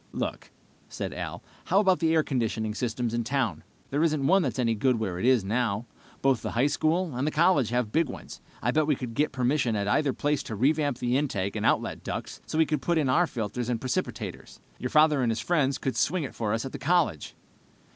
[0.13, 0.49] "Look,"
[0.89, 3.63] said Al, "how about the air conditioning systems in town?
[3.91, 5.85] There isn't one that's any good where it is, now.
[6.23, 8.41] Both the high school and the college have big ones.
[8.63, 12.03] I'll bet we could get permission at either place to revamp the intake and outlet
[12.03, 14.59] ducts so we could put in our filters and precipitators.
[14.79, 17.35] Your father and his friends could swing it for us at the college."